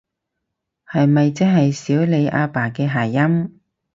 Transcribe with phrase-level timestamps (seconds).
[0.83, 3.61] 係咪即係少理阿爸嘅諧音？